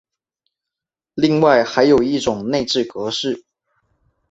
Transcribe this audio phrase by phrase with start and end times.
[1.13, 3.45] 另外还有一种内置格式。